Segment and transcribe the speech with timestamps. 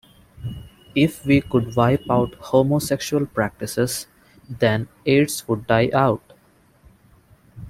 [0.95, 4.07] If we could wipe out homosexual practices,
[4.49, 6.33] then Aids would die out.